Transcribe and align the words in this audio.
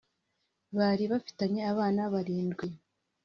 Bari 0.77 1.03
bafitanye 1.11 1.61
abana 1.71 2.01
barindwi 2.13 2.67